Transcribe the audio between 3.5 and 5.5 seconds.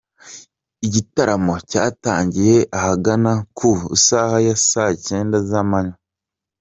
ku isaha ya saa cyenda